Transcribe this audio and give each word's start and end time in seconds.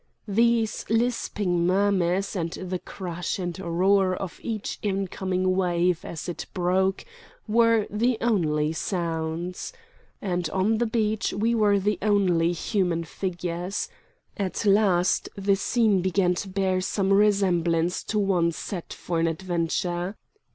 These 0.27 0.83
lisping 0.89 1.63
murmurs 1.67 2.35
and 2.35 2.51
the 2.53 2.79
crash 2.79 3.37
and 3.37 3.59
roar 3.59 4.15
of 4.15 4.39
each 4.41 4.79
incoming 4.81 5.55
wave 5.55 6.03
as 6.03 6.27
it 6.27 6.47
broke 6.55 7.05
were 7.47 7.85
the 7.87 8.17
only 8.19 8.73
sounds. 8.73 9.73
And 10.19 10.49
on 10.49 10.79
the 10.79 10.87
beach 10.87 11.33
we 11.33 11.53
were 11.53 11.77
the 11.79 11.99
only 12.01 12.51
human 12.51 13.03
figures. 13.03 13.89
At 14.37 14.65
last 14.65 15.29
the 15.35 15.55
scene 15.55 16.01
began 16.01 16.33
to 16.33 16.49
bear 16.49 16.81
some 16.81 17.13
resemblance 17.13 18.03
to 18.05 18.17
one 18.17 18.51
set 18.53 18.93
for 18.93 19.19
an 19.19 19.27
adventure. 19.27 20.15